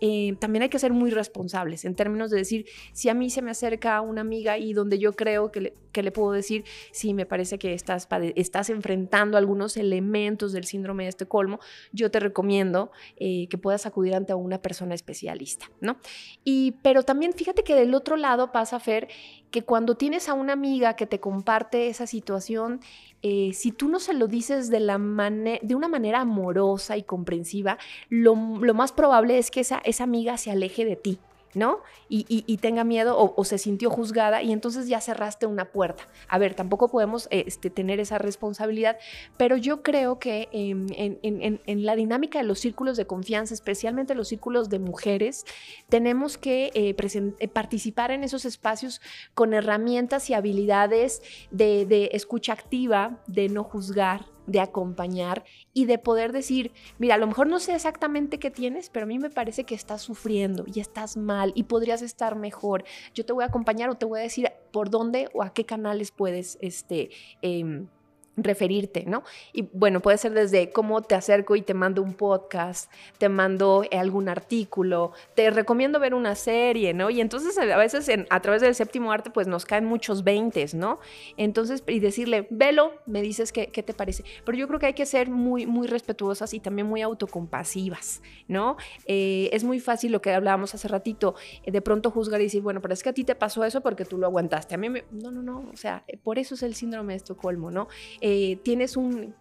[0.00, 3.42] eh, también hay que ser muy responsables en términos de decir, si a mí se
[3.42, 7.14] me acerca una amiga y donde yo creo que le, que le puedo decir, sí,
[7.14, 11.58] me parece que estás, estás enfrentando algunos elementos del síndrome de Estocolmo,
[11.92, 15.96] yo te recomiendo eh, que puedas acudir ante una persona especialista, ¿no?
[16.44, 19.08] Y, pero también fíjate que del otro lado pasa, Fer,
[19.50, 22.80] que cuando tienes a una amiga que te comparte esa situación,
[23.22, 27.78] eh, si tú no se lo dices de, la de una manera amorosa y comprensiva,
[28.08, 31.18] lo, lo más probable es que esa, esa amiga se aleje de ti.
[31.56, 31.80] ¿No?
[32.08, 36.06] Y, tenga miedo o, se sintió juzgada y entonces ya cerraste una puerta.
[36.28, 38.98] A ver, tampoco podemos este, tener esa responsabilidad,
[39.36, 44.68] pero yo creo que en, la dinámica de los círculos de confianza, especialmente los círculos
[44.68, 45.44] de mujeres,
[45.88, 46.94] tenemos que eh,
[47.38, 49.00] eh, participar en esos espacios
[49.34, 56.32] con herramientas y habilidades de escucha activa, de no juzgar, de acompañar y de poder
[56.32, 59.64] decir, mira, a lo mejor no sé exactamente qué tienes, pero a mí me parece
[59.64, 62.84] que estás sufriendo y estás mal y podrías estar mejor.
[63.14, 65.64] Yo te voy a acompañar o te voy a decir por dónde o a qué
[65.64, 67.10] canales puedes este,
[67.42, 67.88] em,
[68.36, 69.22] referirte, ¿no?
[69.52, 73.84] Y bueno, puede ser desde cómo te acerco y te mando un podcast, te mando
[73.90, 77.10] algún artículo, te recomiendo ver una serie, ¿no?
[77.10, 80.98] Y entonces a veces a través del séptimo arte pues nos caen muchos veintes, ¿no?
[81.36, 84.24] Entonces, y decirle, velo, me dices qué, qué te parece.
[84.44, 88.76] Pero yo creo que hay que ser muy, muy respetuosas y también muy autocompasivas, ¿no?
[89.06, 92.62] Eh, es muy fácil lo que hablábamos hace ratito, eh, de pronto juzgar y decir,
[92.62, 94.74] bueno, pero es que a ti te pasó eso porque tú lo aguantaste.
[94.74, 95.04] A mí me...
[95.10, 97.88] No, no, no, o sea, por eso es el síndrome de Estocolmo, ¿no?
[98.28, 99.36] Eh, tienes un,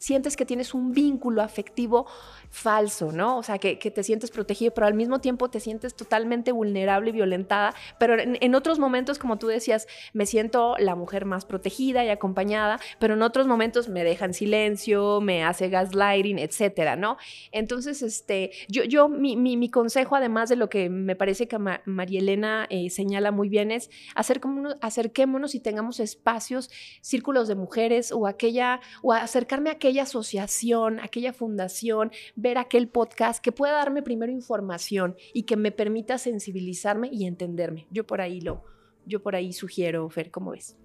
[0.00, 2.06] sientes que tienes un vínculo afectivo
[2.48, 3.36] falso, ¿no?
[3.36, 7.12] O sea, que, te sientes protegido, pero al mismo tiempo te sientes totalmente vulnerable y
[7.12, 7.74] violentada.
[7.98, 12.80] Pero en, otros momentos, como tú decías, me siento la mujer más protegida y acompañada,
[12.98, 17.18] pero en otros momentos me deja en silencio, me hace gaslighting, etcétera, ¿no?
[17.52, 22.20] Entonces, este, yo, yo mi, mi, consejo, además de lo que me parece que María
[22.20, 26.70] Elena eh, señala muy bien, es acerquémonos, acerquémonos y tengamos espacios,
[27.02, 33.42] círculos de mujeres o aquella, o acercarme a aquella asociación, aquella fundación, ver aquel podcast
[33.42, 37.86] que pueda darme primero información y que me permita sensibilizarme y entenderme.
[37.90, 38.64] Yo por ahí lo,
[39.06, 40.76] yo por ahí sugiero, Fer, ¿cómo ves?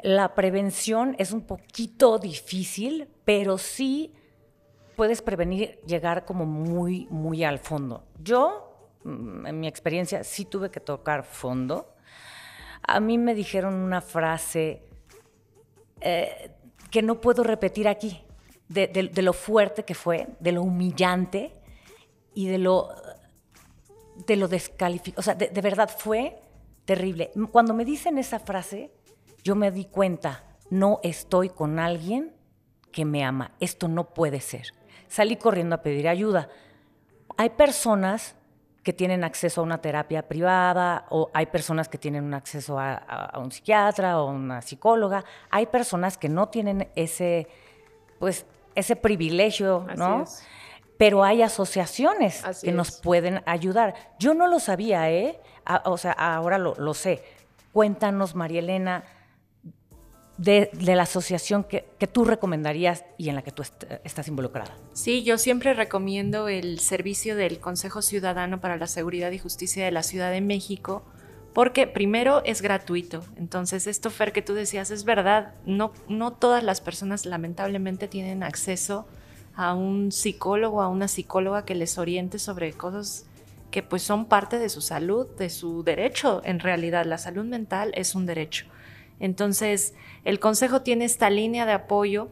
[0.00, 4.12] La prevención es un poquito difícil, pero sí
[4.96, 8.04] puedes prevenir llegar como muy, muy al fondo.
[8.22, 11.94] Yo, mm, en mi experiencia, sí tuve que tocar fondo.
[12.82, 14.82] A mí me dijeron una frase
[16.00, 16.50] eh,
[16.90, 18.22] que no puedo repetir aquí
[18.68, 21.52] de, lo fuerte que fue, de lo humillante
[22.34, 22.90] y de lo,
[24.26, 25.20] de lo descalificado.
[25.20, 26.40] O sea, de, verdad fue
[26.84, 27.30] terrible.
[27.50, 28.92] Cuando me dicen esa frase,
[29.42, 32.34] yo me di cuenta, no estoy con alguien
[32.92, 33.52] que me ama.
[33.60, 34.68] Esto no puede ser.
[35.08, 36.50] Salí corriendo a pedir ayuda.
[37.36, 38.34] Hay personas
[38.82, 43.32] que tienen acceso a una terapia privada o hay personas que tienen un acceso a,
[43.38, 45.24] un psiquiatra o una psicóloga.
[45.50, 47.48] Hay personas que no tienen ese,
[48.18, 50.24] pues, ese privilegio, ¿no?
[50.96, 53.94] Pero hay asociaciones que nos pueden ayudar.
[54.18, 55.38] Yo no lo sabía, ¿eh?
[55.84, 57.22] o sea, ahora lo, lo sé.
[57.72, 59.04] Cuéntanos, María Elena,
[60.38, 63.62] de, la asociación que, tú recomendarías y en la que tú
[64.04, 64.74] estás involucrada?
[64.94, 69.90] Sí, yo siempre recomiendo el servicio del Consejo Ciudadano para la Seguridad y Justicia de
[69.90, 71.02] la Ciudad de México,
[71.52, 73.24] porque primero es gratuito.
[73.36, 78.42] Entonces, esto, Fer, que tú decías, es verdad, no, no todas las personas lamentablemente tienen
[78.42, 79.06] acceso
[79.56, 83.26] a un psicólogo, a una psicóloga que les oriente sobre cosas
[83.72, 86.42] que pues son parte de su salud, de su derecho.
[86.44, 88.66] En realidad, la salud mental es un derecho.
[89.20, 92.28] Entonces, el Consejo tiene esta línea de apoyo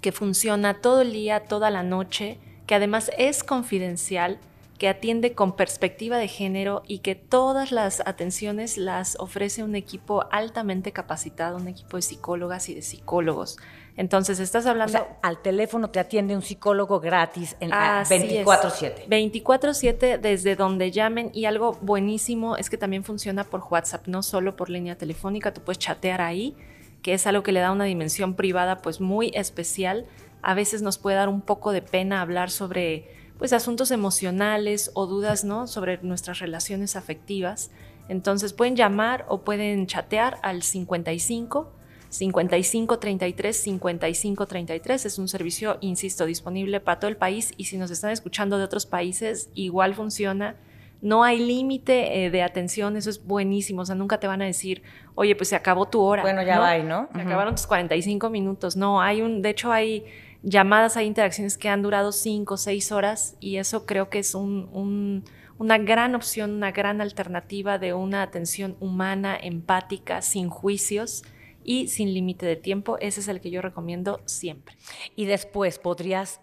[0.00, 4.38] que funciona todo el día, toda la noche, que además es confidencial,
[4.78, 10.24] que atiende con perspectiva de género y que todas las atenciones las ofrece un equipo
[10.30, 13.56] altamente capacitado, un equipo de psicólogas y de psicólogos.
[13.98, 15.08] Entonces, estás hablando...
[15.22, 19.08] al teléfono te atiende un psicólogo gratis en 24/7.
[19.08, 24.54] 24/7 desde donde llamen y algo buenísimo es que también funciona por WhatsApp, no solo
[24.54, 26.56] por línea telefónica, tú puedes chatear ahí,
[27.02, 30.06] que es algo que le da una dimensión privada pues muy especial.
[30.42, 35.06] A veces nos puede dar un poco de pena hablar sobre pues asuntos emocionales o
[35.06, 35.66] dudas, ¿no?
[35.66, 37.72] sobre nuestras relaciones afectivas.
[38.08, 41.72] Entonces pueden llamar o pueden chatear al 55
[42.10, 48.10] 5533 5533 es un servicio, insisto, disponible para todo el país y si nos están
[48.10, 50.56] escuchando de otros países, igual funciona.
[51.00, 53.82] No hay límite eh, de atención, eso es buenísimo.
[53.82, 54.82] O sea, nunca te van a decir,
[55.14, 56.22] oye, pues se acabó tu hora.
[56.22, 57.08] Bueno, ya va, ¿no?
[57.14, 58.76] Se acabaron tus 45 minutos.
[58.76, 60.04] No, hay un, de hecho, hay
[60.42, 64.34] llamadas, hay interacciones que han durado 5 o 6 horas y eso creo que es
[64.34, 71.22] una gran opción, una gran alternativa de una atención humana, empática, sin juicios
[71.68, 72.96] y sin límite de tiempo.
[72.98, 74.74] Ese es el que yo recomiendo siempre.
[75.16, 76.40] Y después, ¿podrías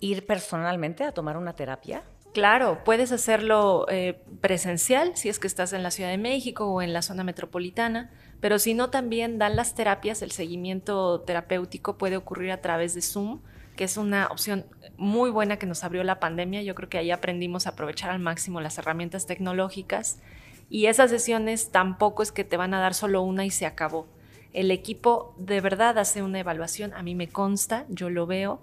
[0.00, 2.04] ir personalmente a tomar una terapia?
[2.32, 6.80] Claro, puedes hacerlo eh, presencial si es que estás en la Ciudad de México o
[6.80, 12.16] en la zona metropolitana, pero si no también dan las terapias, el seguimiento terapéutico puede
[12.16, 13.42] ocurrir a través de Zoom,
[13.76, 14.64] que es una opción
[14.96, 16.62] muy buena que nos abrió la pandemia.
[16.62, 20.22] Yo creo que ahí aprendimos a aprovechar al máximo las herramientas tecnológicas
[20.70, 24.08] y esas sesiones tampoco es que te van a dar solo una y se acabó
[24.52, 28.60] el equipo de verdad hace una evaluación, a mí me consta, yo lo veo,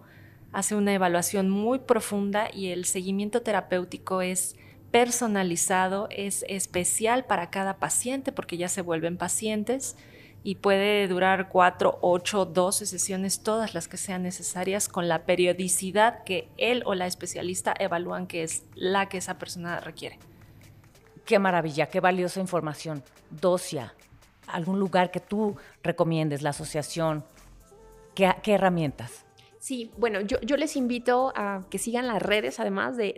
[0.52, 4.56] hace una evaluación muy profunda y el seguimiento terapéutico es
[4.92, 9.96] personalizado, es especial para cada paciente porque ya se vuelven pacientes
[10.44, 16.24] y puede durar cuatro, ocho, doce sesiones, todas las que sean necesarias, con la periodicidad
[16.24, 20.20] que él o la especialista evalúan que es la que esa persona requiere.
[21.26, 23.04] Qué maravilla, qué valiosa información.
[23.30, 23.94] Docia,
[24.48, 27.24] algún lugar que tú recomiendes, la asociación,
[28.16, 29.26] ¿qué, herramientas?
[29.60, 33.16] Sí, bueno, yo, yo, les invito a que sigan las redes, además de,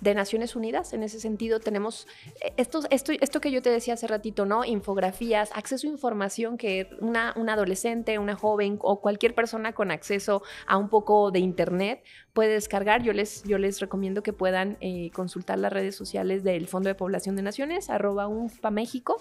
[0.00, 0.92] de, Naciones Unidas.
[0.92, 2.06] En ese sentido, tenemos
[2.40, 4.64] eh, esto, esto, esto que yo te decía hace ratito, ¿no?
[4.64, 10.42] Infografías, acceso a información que una, un adolescente, una joven o cualquier persona con acceso
[10.66, 13.02] a un poco de Internet puede descargar.
[13.02, 16.94] Yo les, yo les recomiendo que puedan eh, consultar las redes sociales del Fondo de
[16.94, 19.20] Población de Naciones, arroba UNFPA México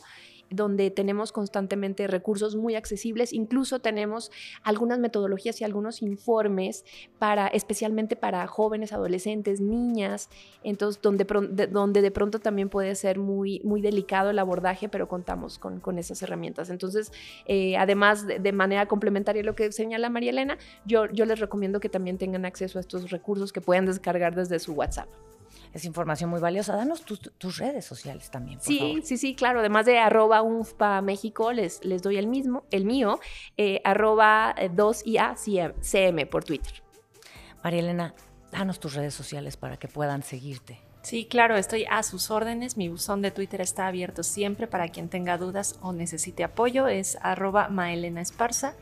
[0.50, 4.32] donde tenemos constantemente recursos muy accesibles, incluso tenemos
[4.64, 6.86] algunas metodologías y algunos informes
[7.20, 10.30] para, especialmente para jóvenes, adolescentes, niñas,
[10.64, 15.80] entonces donde, de, pronto también puede ser muy, muy delicado el abordaje, pero contamos con,
[15.80, 16.70] con esas herramientas.
[16.70, 17.12] Entonces,
[17.46, 21.80] eh, además de, manera complementaria a lo que señala María Elena, yo, yo les recomiendo
[21.80, 25.10] que también tengan acceso a estos recursos que puedan descargar desde su WhatsApp
[25.76, 26.74] es información muy valiosa.
[26.74, 28.60] Danos tus, redes sociales también.
[28.60, 29.60] Por sí, sí, sí, claro.
[29.60, 33.20] Además de arroba UNFPA México, les, les doy el mismo, el mío,
[33.58, 36.82] eh, arroba 2IACM eh, por Twitter.
[37.62, 38.16] María Elena,
[38.54, 40.80] danos tus redes sociales para que puedan seguirte.
[41.02, 42.78] Sí, claro, estoy a sus órdenes.
[42.78, 46.88] Mi buzón de Twitter está abierto siempre para quien tenga dudas o necesite apoyo.
[46.88, 48.76] Es arroba Maelena Esparza.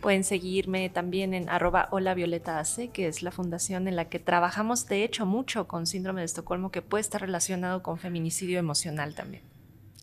[0.00, 4.18] Pueden seguirme también en arroba hola Violeta AC, que es la fundación en la que
[4.18, 9.14] trabajamos de hecho mucho con síndrome de Estocolmo, que puede estar relacionado con feminicidio emocional
[9.14, 9.42] también.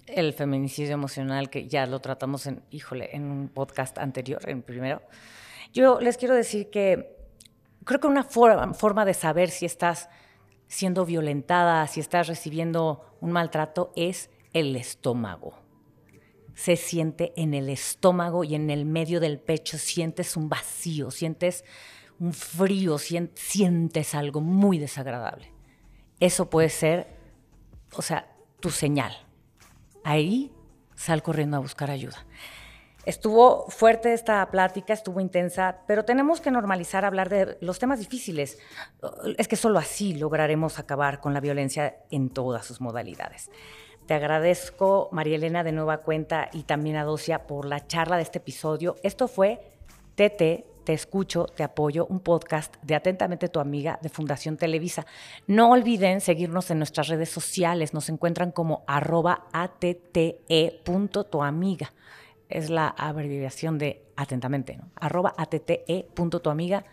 [0.05, 5.01] El feminicidio emocional, que ya lo tratamos en, híjole, en un podcast anterior, en primero.
[5.73, 7.17] Yo les quiero decir que
[7.83, 10.09] creo que una forma de saber si estás
[10.67, 15.66] siendo violentada, si estás recibiendo un maltrato, es el estómago.
[16.57, 21.63] Se siente en el estómago y en el medio del pecho, sientes un vacío, sientes
[22.19, 25.53] un frío, sientes algo muy desagradable.
[26.19, 27.15] Eso puede ser,
[27.93, 29.15] o sea, tu señal.
[30.03, 30.51] Ahí
[30.95, 32.25] sal corriendo a buscar ayuda.
[33.05, 38.57] Estuvo fuerte esta plática, estuvo intensa, pero tenemos que normalizar hablar de los temas difíciles.
[39.37, 43.51] Es que solo así lograremos acabar con la violencia en todas sus modalidades.
[44.07, 48.23] Te agradezco, María Elena, de nueva cuenta y también a Docia por la charla de
[48.23, 48.95] este episodio.
[49.03, 49.59] Esto fue
[50.15, 55.05] TT, Te Escucho, Te Apoyo, un podcast de Atentamente Tu Amiga de Fundación Televisa.
[55.45, 57.93] No olviden seguirnos en nuestras redes sociales.
[57.93, 60.33] Nos encuentran como arroba atte.tuamiga
[62.49, 64.89] es la abreviación de atentamente, ¿no?
[64.95, 66.85] arroba atte.tuamiga.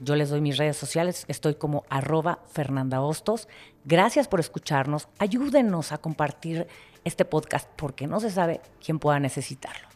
[0.00, 3.48] Yo les doy mis redes sociales, estoy como arroba Fernanda Hostos.
[3.84, 6.66] Gracias por escucharnos, ayúdenos a compartir
[7.04, 9.88] este podcast porque no se sabe quién pueda necesitarlo.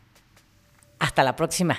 [0.98, 1.76] Hasta la próxima.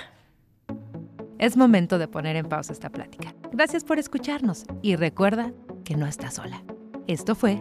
[1.38, 3.34] Es momento de poner en pausa esta plática.
[3.52, 5.52] Gracias por escucharnos y recuerda
[5.84, 6.62] que no estás sola.
[7.06, 7.56] Esto fue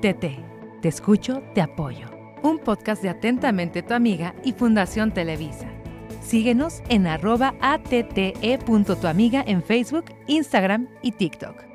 [0.00, 0.80] TT.
[0.80, 5.77] Te escucho, te apoyo un podcast de Atentamente tu amiga y Fundación Televisa.
[6.20, 11.67] Síguenos en arroba atte.tuamiga en Facebook, Instagram y TikTok.